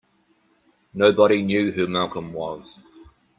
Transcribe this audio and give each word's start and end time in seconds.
Nobody 0.95 1.43
knew 1.43 1.71
who 1.73 1.85
Malcolm 1.85 2.33
was. 2.33 2.83